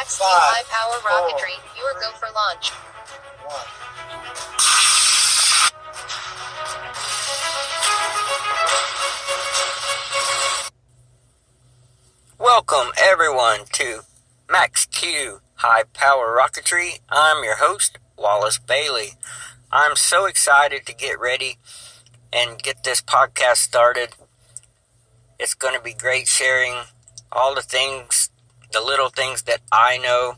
Max 0.00 0.16
Q 0.16 0.24
Five, 0.24 0.32
High 0.32 0.64
Power 0.64 0.96
four, 1.02 1.10
Rocketry, 1.10 1.60
your 1.76 1.92
go 2.00 2.08
for 2.16 2.32
launch. 2.32 2.70
One. 3.44 3.68
Welcome 12.38 12.92
everyone 12.98 13.66
to 13.72 14.00
Max 14.50 14.86
Q 14.86 15.42
High 15.56 15.82
Power 15.92 16.34
Rocketry. 16.34 17.00
I'm 17.10 17.44
your 17.44 17.56
host, 17.56 17.98
Wallace 18.16 18.56
Bailey. 18.56 19.18
I'm 19.70 19.96
so 19.96 20.24
excited 20.24 20.86
to 20.86 20.94
get 20.94 21.20
ready 21.20 21.58
and 22.32 22.62
get 22.62 22.84
this 22.84 23.02
podcast 23.02 23.58
started. 23.58 24.14
It's 25.38 25.52
going 25.52 25.74
to 25.74 25.82
be 25.82 25.92
great 25.92 26.26
sharing 26.26 26.84
all 27.30 27.54
the 27.54 27.60
things, 27.62 28.19
the 28.72 28.80
little 28.80 29.08
things 29.08 29.42
that 29.42 29.60
I 29.72 29.98
know 29.98 30.36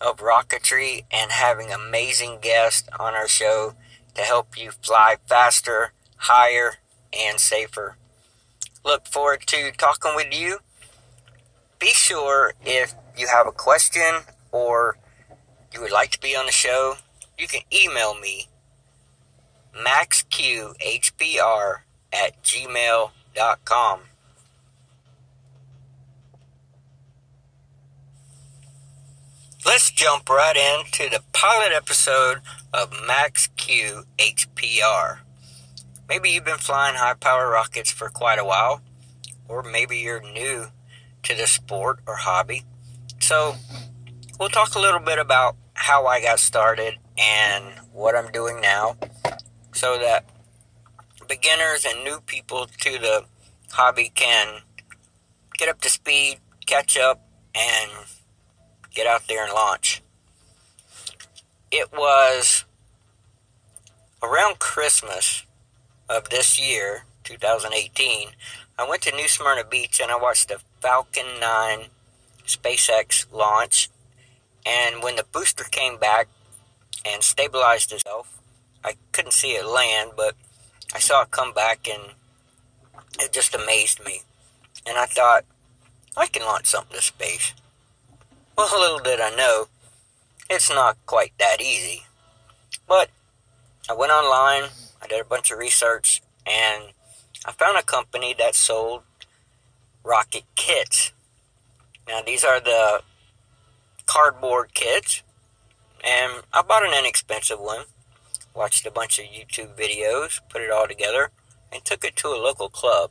of 0.00 0.18
rocketry 0.18 1.04
and 1.10 1.30
having 1.30 1.72
amazing 1.72 2.38
guests 2.40 2.88
on 2.98 3.14
our 3.14 3.28
show 3.28 3.74
to 4.14 4.22
help 4.22 4.58
you 4.58 4.70
fly 4.70 5.16
faster, 5.26 5.92
higher, 6.16 6.74
and 7.12 7.40
safer. 7.40 7.96
Look 8.84 9.06
forward 9.06 9.42
to 9.46 9.72
talking 9.72 10.14
with 10.14 10.32
you 10.32 10.58
be 11.78 11.88
sure 11.88 12.54
if 12.64 12.94
you 13.16 13.28
have 13.28 13.46
a 13.46 13.52
question 13.52 14.20
or 14.52 14.96
you 15.72 15.80
would 15.80 15.90
like 15.90 16.10
to 16.10 16.20
be 16.20 16.36
on 16.36 16.44
the 16.46 16.52
show, 16.52 16.96
you 17.38 17.46
can 17.46 17.62
email 17.72 18.18
me 18.18 18.48
maxqhpr 19.76 21.76
at 22.12 22.42
gmail.com. 22.42 24.00
Let's 29.66 29.90
jump 29.90 30.30
right 30.30 30.56
into 30.56 31.10
the 31.10 31.24
pilot 31.32 31.72
episode 31.74 32.40
of 32.72 32.92
Max 33.04 33.48
Q 33.56 34.04
HPR. 34.16 35.18
Maybe 36.08 36.30
you've 36.30 36.44
been 36.44 36.58
flying 36.58 36.94
high 36.94 37.14
power 37.14 37.50
rockets 37.50 37.90
for 37.90 38.08
quite 38.08 38.38
a 38.38 38.44
while, 38.44 38.80
or 39.48 39.64
maybe 39.64 39.98
you're 39.98 40.22
new 40.22 40.66
to 41.24 41.34
the 41.34 41.48
sport 41.48 41.98
or 42.06 42.14
hobby. 42.14 42.62
So, 43.18 43.56
we'll 44.38 44.50
talk 44.50 44.76
a 44.76 44.78
little 44.78 45.00
bit 45.00 45.18
about 45.18 45.56
how 45.74 46.06
I 46.06 46.22
got 46.22 46.38
started 46.38 46.94
and 47.18 47.64
what 47.92 48.14
I'm 48.14 48.30
doing 48.30 48.60
now 48.60 48.96
so 49.72 49.98
that 49.98 50.26
beginners 51.28 51.84
and 51.84 52.04
new 52.04 52.20
people 52.20 52.68
to 52.82 52.98
the 53.00 53.24
hobby 53.72 54.12
can 54.14 54.60
get 55.58 55.68
up 55.68 55.80
to 55.80 55.90
speed, 55.90 56.38
catch 56.66 56.96
up, 56.96 57.26
and 57.52 57.90
get 58.96 59.06
out 59.06 59.28
there 59.28 59.44
and 59.44 59.52
launch. 59.52 60.02
It 61.70 61.92
was 61.92 62.64
around 64.20 64.58
Christmas 64.58 65.44
of 66.08 66.30
this 66.30 66.58
year, 66.60 67.04
2018, 67.22 68.30
I 68.78 68.86
went 68.86 69.02
to 69.02 69.16
New 69.16 69.26
Smyrna 69.26 69.64
Beach 69.64 70.00
and 70.00 70.12
I 70.12 70.16
watched 70.16 70.48
the 70.48 70.58
Falcon 70.80 71.40
9 71.40 71.86
SpaceX 72.46 73.24
launch. 73.32 73.88
And 74.66 75.02
when 75.02 75.16
the 75.16 75.24
booster 75.24 75.64
came 75.64 75.96
back 75.96 76.28
and 77.06 77.22
stabilized 77.22 77.90
itself, 77.92 78.38
I 78.84 78.96
couldn't 79.12 79.32
see 79.32 79.52
it 79.52 79.64
land, 79.64 80.12
but 80.14 80.34
I 80.94 80.98
saw 80.98 81.22
it 81.22 81.30
come 81.30 81.54
back 81.54 81.88
and 81.88 82.12
it 83.18 83.32
just 83.32 83.54
amazed 83.54 84.04
me. 84.04 84.20
And 84.86 84.98
I 84.98 85.06
thought, 85.06 85.44
I 86.14 86.26
can 86.26 86.42
launch 86.42 86.66
something 86.66 86.96
to 86.96 87.02
space. 87.02 87.54
Well, 88.56 88.80
little 88.80 89.00
did 89.00 89.20
I 89.20 89.34
know, 89.36 89.66
it's 90.48 90.70
not 90.70 90.96
quite 91.04 91.32
that 91.38 91.60
easy. 91.60 92.04
But 92.88 93.10
I 93.88 93.92
went 93.92 94.12
online, 94.12 94.70
I 95.02 95.06
did 95.06 95.20
a 95.20 95.24
bunch 95.24 95.50
of 95.50 95.58
research, 95.58 96.22
and 96.46 96.84
I 97.44 97.52
found 97.52 97.76
a 97.76 97.82
company 97.82 98.34
that 98.38 98.54
sold 98.54 99.02
rocket 100.02 100.44
kits. 100.54 101.12
Now, 102.08 102.22
these 102.22 102.44
are 102.44 102.58
the 102.58 103.02
cardboard 104.06 104.72
kits, 104.72 105.22
and 106.02 106.42
I 106.50 106.62
bought 106.62 106.86
an 106.86 106.98
inexpensive 106.98 107.60
one. 107.60 107.84
Watched 108.54 108.86
a 108.86 108.90
bunch 108.90 109.18
of 109.18 109.26
YouTube 109.26 109.76
videos, 109.76 110.40
put 110.48 110.62
it 110.62 110.70
all 110.70 110.88
together, 110.88 111.30
and 111.70 111.84
took 111.84 112.04
it 112.04 112.16
to 112.16 112.28
a 112.28 112.40
local 112.40 112.70
club. 112.70 113.10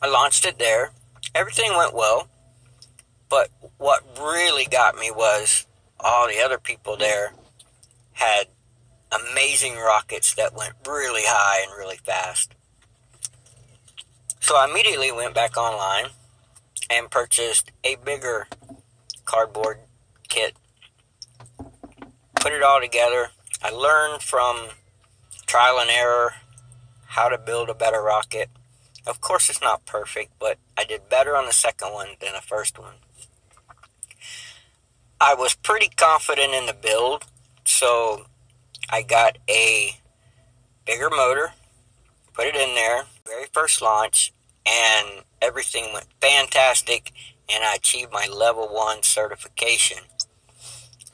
I 0.00 0.08
launched 0.08 0.46
it 0.46 0.60
there. 0.60 0.92
Everything 1.34 1.76
went 1.76 1.94
well, 1.94 2.28
but 3.32 3.48
what 3.78 4.04
really 4.20 4.66
got 4.66 4.94
me 4.94 5.10
was 5.10 5.66
all 5.98 6.28
the 6.28 6.38
other 6.38 6.58
people 6.58 6.98
there 6.98 7.32
had 8.12 8.44
amazing 9.10 9.76
rockets 9.76 10.34
that 10.34 10.54
went 10.54 10.74
really 10.86 11.22
high 11.24 11.62
and 11.62 11.72
really 11.78 11.96
fast. 11.96 12.54
So 14.38 14.54
I 14.54 14.68
immediately 14.68 15.10
went 15.10 15.34
back 15.34 15.56
online 15.56 16.10
and 16.90 17.10
purchased 17.10 17.72
a 17.82 17.96
bigger 18.04 18.48
cardboard 19.24 19.78
kit. 20.28 20.54
Put 22.34 22.52
it 22.52 22.62
all 22.62 22.82
together. 22.82 23.30
I 23.62 23.70
learned 23.70 24.22
from 24.22 24.68
trial 25.46 25.78
and 25.80 25.88
error 25.88 26.34
how 27.06 27.30
to 27.30 27.38
build 27.38 27.70
a 27.70 27.74
better 27.74 28.02
rocket. 28.02 28.50
Of 29.06 29.20
course, 29.20 29.50
it's 29.50 29.60
not 29.60 29.84
perfect, 29.84 30.32
but 30.38 30.58
I 30.76 30.84
did 30.84 31.08
better 31.08 31.36
on 31.36 31.46
the 31.46 31.52
second 31.52 31.92
one 31.92 32.08
than 32.20 32.32
the 32.34 32.40
first 32.40 32.78
one. 32.78 32.94
I 35.20 35.34
was 35.34 35.54
pretty 35.54 35.88
confident 35.88 36.52
in 36.52 36.66
the 36.66 36.72
build, 36.72 37.24
so 37.64 38.26
I 38.88 39.02
got 39.02 39.38
a 39.48 39.96
bigger 40.84 41.10
motor, 41.10 41.54
put 42.32 42.46
it 42.46 42.56
in 42.56 42.74
there, 42.74 43.04
very 43.26 43.46
first 43.52 43.82
launch, 43.82 44.32
and 44.66 45.22
everything 45.40 45.92
went 45.92 46.06
fantastic, 46.20 47.12
and 47.48 47.64
I 47.64 47.74
achieved 47.74 48.12
my 48.12 48.26
level 48.26 48.68
one 48.68 49.02
certification. 49.02 49.98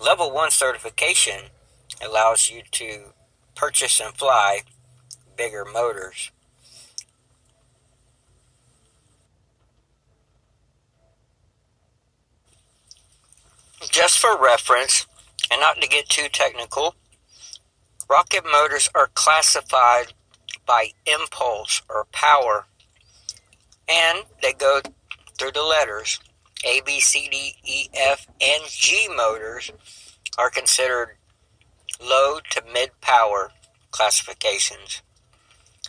Level 0.00 0.30
one 0.30 0.50
certification 0.50 1.46
allows 2.04 2.50
you 2.50 2.62
to 2.72 3.12
purchase 3.54 4.00
and 4.00 4.14
fly 4.14 4.60
bigger 5.36 5.64
motors. 5.64 6.30
Just 13.98 14.20
for 14.20 14.38
reference, 14.38 15.08
and 15.50 15.60
not 15.60 15.80
to 15.80 15.88
get 15.88 16.08
too 16.08 16.28
technical, 16.32 16.94
rocket 18.08 18.44
motors 18.44 18.88
are 18.94 19.10
classified 19.12 20.12
by 20.64 20.92
impulse 21.04 21.82
or 21.90 22.06
power, 22.12 22.66
and 23.88 24.22
they 24.40 24.52
go 24.52 24.80
through 25.36 25.50
the 25.50 25.64
letters. 25.64 26.20
A, 26.64 26.80
B, 26.86 27.00
C, 27.00 27.28
D, 27.28 27.56
E, 27.64 27.88
F, 27.92 28.28
and 28.40 28.62
G 28.68 29.08
motors 29.08 29.72
are 30.38 30.48
considered 30.48 31.16
low 32.00 32.38
to 32.50 32.62
mid 32.72 32.92
power 33.00 33.50
classifications. 33.90 35.02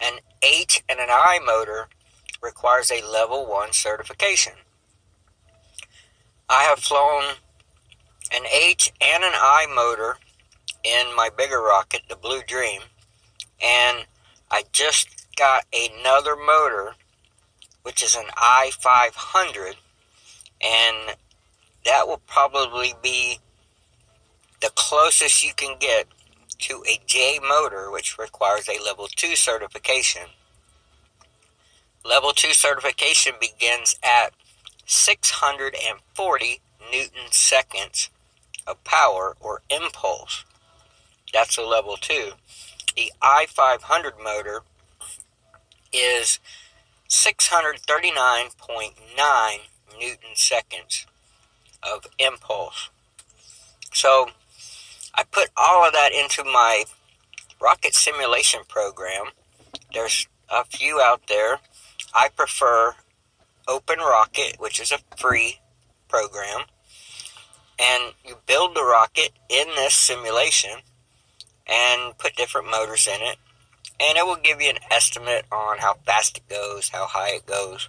An 0.00 0.20
H 0.40 0.82
and 0.88 1.00
an 1.00 1.10
I 1.10 1.38
motor 1.44 1.90
requires 2.42 2.90
a 2.90 3.06
level 3.06 3.46
1 3.46 3.74
certification. 3.74 4.54
I 6.48 6.62
have 6.62 6.78
flown 6.78 7.34
an 8.32 8.42
H 8.46 8.92
and 9.00 9.24
an 9.24 9.32
I 9.34 9.66
motor 9.74 10.16
in 10.84 11.14
my 11.16 11.30
bigger 11.36 11.60
rocket, 11.60 12.02
the 12.08 12.16
Blue 12.16 12.42
Dream, 12.46 12.82
and 13.62 14.06
I 14.50 14.64
just 14.72 15.08
got 15.36 15.64
another 15.72 16.36
motor, 16.36 16.94
which 17.82 18.02
is 18.02 18.14
an 18.14 18.26
I 18.36 18.72
500, 18.78 19.76
and 20.60 21.16
that 21.84 22.06
will 22.06 22.22
probably 22.26 22.94
be 23.02 23.38
the 24.60 24.70
closest 24.74 25.44
you 25.44 25.52
can 25.54 25.76
get 25.78 26.06
to 26.58 26.84
a 26.88 27.00
J 27.06 27.38
motor, 27.46 27.90
which 27.90 28.18
requires 28.18 28.68
a 28.68 28.82
level 28.82 29.08
2 29.08 29.34
certification. 29.34 30.22
Level 32.04 32.32
2 32.32 32.52
certification 32.52 33.32
begins 33.40 33.96
at 34.02 34.32
640 34.86 36.60
newton 36.92 37.30
seconds 37.30 38.10
of 38.66 38.82
power 38.84 39.36
or 39.40 39.62
impulse. 39.70 40.44
That's 41.32 41.56
a 41.56 41.62
level 41.62 41.96
2. 41.96 42.32
The 42.96 43.12
i500 43.22 44.22
motor 44.22 44.62
is 45.92 46.38
639.9 47.08 49.58
newton 49.98 50.34
seconds 50.34 51.06
of 51.82 52.06
impulse. 52.18 52.90
So 53.92 54.30
I 55.14 55.24
put 55.24 55.48
all 55.56 55.86
of 55.86 55.92
that 55.92 56.12
into 56.12 56.44
my 56.44 56.84
rocket 57.60 57.94
simulation 57.94 58.60
program. 58.68 59.26
There's 59.92 60.28
a 60.48 60.64
few 60.64 61.00
out 61.00 61.26
there. 61.28 61.58
I 62.14 62.28
prefer 62.28 62.94
Open 63.68 63.98
Rocket, 63.98 64.56
which 64.58 64.80
is 64.80 64.92
a 64.92 64.98
free 65.16 65.60
program. 66.08 66.62
And 67.80 68.12
you 68.24 68.36
build 68.46 68.74
the 68.74 68.84
rocket 68.84 69.30
in 69.48 69.66
this 69.74 69.94
simulation 69.94 70.80
and 71.66 72.16
put 72.18 72.36
different 72.36 72.70
motors 72.70 73.06
in 73.06 73.20
it. 73.22 73.36
And 73.98 74.18
it 74.18 74.26
will 74.26 74.36
give 74.36 74.60
you 74.60 74.70
an 74.70 74.78
estimate 74.90 75.44
on 75.52 75.78
how 75.78 75.94
fast 76.04 76.38
it 76.38 76.48
goes, 76.48 76.90
how 76.90 77.06
high 77.06 77.30
it 77.30 77.46
goes. 77.46 77.88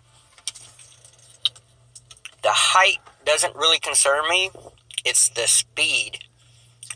The 2.44 2.52
height 2.52 2.98
doesn't 3.26 3.56
really 3.56 3.80
concern 3.80 4.24
me, 4.30 4.50
it's 5.06 5.30
the 5.30 5.48
speed 5.48 6.20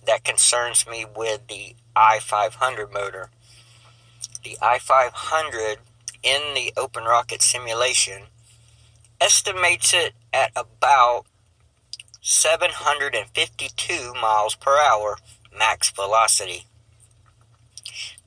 that 0.06 0.24
concerns 0.24 0.88
me 0.88 1.06
with 1.16 1.48
the 1.48 1.76
i 1.96 2.20
500 2.20 2.94
motor. 2.94 3.30
The 4.44 4.58
i 4.62 4.80
500 4.80 5.78
in 6.24 6.54
the 6.54 6.74
open 6.78 7.04
rocket 7.04 7.42
simulation 7.42 8.24
estimates 9.22 9.94
it 9.94 10.14
at 10.34 10.52
about 10.56 11.26
752 12.28 14.14
miles 14.20 14.56
per 14.56 14.80
hour 14.80 15.20
max 15.56 15.92
velocity. 15.92 16.66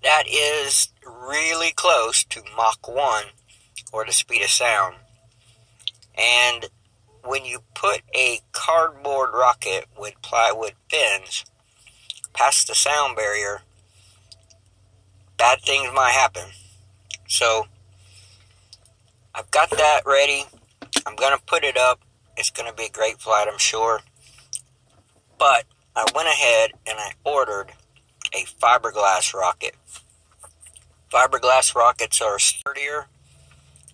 That 0.05 0.23
is 0.29 0.93
really 1.05 1.73
close 1.73 2.23
to 2.27 2.45
Mach 2.57 2.87
1 2.87 3.25
or 3.93 4.05
the 4.05 4.13
speed 4.13 4.43
of 4.43 4.51
sound. 4.51 4.95
And 6.17 6.67
when 7.25 7.45
you 7.45 7.65
put 7.75 8.03
a 8.15 8.39
cardboard 8.53 9.31
rocket 9.35 9.87
with 9.99 10.15
plywood 10.23 10.75
fins 10.89 11.45
past 12.33 12.69
the 12.69 12.77
sound 12.77 13.17
barrier, 13.17 13.63
bad 15.37 15.61
things 15.63 15.91
might 15.93 16.13
happen. 16.13 16.51
So, 17.27 17.67
I've 19.35 19.51
got 19.51 19.71
that 19.71 20.03
ready. 20.07 20.45
I'm 21.05 21.17
going 21.17 21.37
to 21.37 21.45
put 21.45 21.65
it 21.65 21.77
up. 21.77 21.99
It's 22.39 22.51
going 22.51 22.71
to 22.71 22.75
be 22.75 22.85
a 22.85 22.91
great 22.91 23.21
flight, 23.21 23.49
I'm 23.51 23.59
sure. 23.59 24.01
But 25.39 25.65
I 25.97 26.07
went 26.15 26.29
ahead 26.29 26.71
and 26.87 26.97
I 26.97 27.11
ordered 27.25 27.73
a 28.33 28.45
fiberglass 28.45 29.35
rocket. 29.35 29.75
Fiberglass 31.13 31.75
rockets 31.75 32.21
are 32.23 32.39
sturdier, 32.39 33.07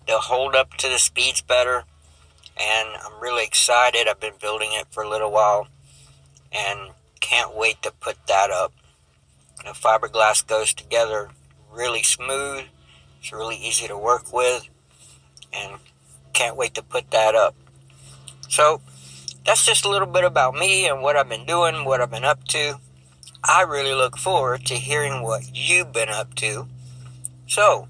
they'll 0.05 0.19
hold 0.19 0.53
up 0.53 0.75
to 0.75 0.87
the 0.87 0.99
speeds 0.99 1.41
better, 1.41 1.85
and 2.55 2.89
I'm 3.03 3.19
really 3.19 3.43
excited. 3.45 4.07
I've 4.07 4.19
been 4.19 4.33
building 4.39 4.69
it 4.73 4.85
for 4.91 5.01
a 5.01 5.09
little 5.09 5.31
while 5.31 5.67
and 6.51 6.91
can't 7.21 7.55
wait 7.55 7.81
to 7.81 7.91
put 7.91 8.17
that 8.27 8.51
up. 8.51 8.73
The 9.63 9.71
fiberglass 9.71 10.45
goes 10.45 10.71
together 10.71 11.29
really 11.71 12.03
smooth, 12.03 12.65
it's 13.19 13.31
really 13.31 13.55
easy 13.55 13.87
to 13.87 13.97
work 13.97 14.31
with, 14.31 14.69
and 15.51 15.79
can't 16.33 16.55
wait 16.55 16.75
to 16.75 16.83
put 16.83 17.09
that 17.09 17.33
up. 17.33 17.55
So, 18.49 18.81
that's 19.45 19.65
just 19.65 19.85
a 19.85 19.89
little 19.89 20.07
bit 20.07 20.23
about 20.23 20.55
me 20.55 20.87
and 20.87 21.01
what 21.01 21.15
I've 21.15 21.29
been 21.29 21.45
doing, 21.45 21.85
what 21.85 22.01
I've 22.01 22.11
been 22.11 22.25
up 22.25 22.43
to. 22.45 22.79
I 23.43 23.61
really 23.61 23.93
look 23.93 24.17
forward 24.17 24.65
to 24.65 24.73
hearing 24.73 25.21
what 25.21 25.43
you've 25.53 25.93
been 25.93 26.09
up 26.09 26.33
to. 26.35 26.67
So, 27.47 27.87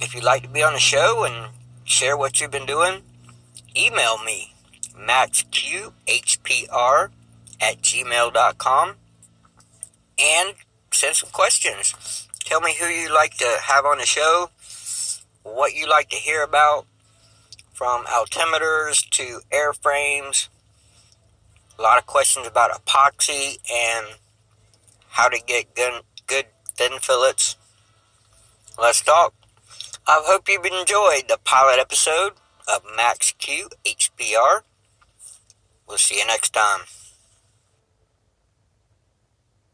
if 0.00 0.14
you'd 0.14 0.24
like 0.24 0.42
to 0.42 0.48
be 0.48 0.64
on 0.64 0.72
the 0.72 0.80
show 0.80 1.24
and 1.24 1.52
share 1.84 2.16
what 2.16 2.40
you've 2.40 2.50
been 2.50 2.66
doing, 2.66 3.02
email 3.76 4.22
me, 4.24 4.54
maxqhpr 4.98 5.92
at 7.60 7.82
gmail.com, 7.82 8.94
and 10.18 10.54
send 10.90 11.16
some 11.16 11.30
questions. 11.30 12.26
Tell 12.40 12.60
me 12.60 12.74
who 12.78 12.86
you'd 12.86 13.12
like 13.12 13.36
to 13.36 13.58
have 13.62 13.84
on 13.84 13.98
the 13.98 14.06
show, 14.06 14.50
what 15.42 15.74
you'd 15.74 15.88
like 15.88 16.08
to 16.10 16.16
hear 16.16 16.42
about, 16.42 16.86
from 17.76 18.06
altimeters 18.06 19.06
to 19.10 19.42
airframes. 19.52 20.48
A 21.78 21.82
lot 21.82 21.98
of 21.98 22.06
questions 22.06 22.46
about 22.46 22.70
epoxy 22.70 23.58
and 23.70 24.16
how 25.08 25.28
to 25.28 25.38
get 25.46 25.74
good, 25.74 26.00
good 26.26 26.46
thin 26.74 26.98
fillets. 27.00 27.56
Let's 28.78 29.02
talk. 29.02 29.34
I 30.06 30.22
hope 30.24 30.48
you've 30.48 30.64
enjoyed 30.64 31.28
the 31.28 31.38
pilot 31.44 31.78
episode 31.78 32.32
of 32.66 32.80
Max 32.96 33.34
Q 33.36 33.68
HPR. 33.84 34.62
We'll 35.86 35.98
see 35.98 36.16
you 36.16 36.26
next 36.26 36.54
time. 36.54 36.80